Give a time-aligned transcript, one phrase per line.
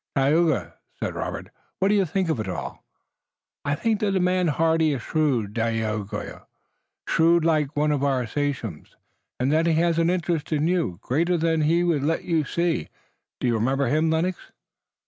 [0.15, 2.83] "Tayoga," said Robert, "what do you think of it all?"
[3.63, 6.47] "I think that the man Hardy is shrewd, Dagaeoga,
[7.07, 8.95] shrewd like one of our sachems,
[9.39, 12.89] and that he has an interest in you, greater than he would let you see.
[13.39, 14.39] Do you remember him, Lennox?"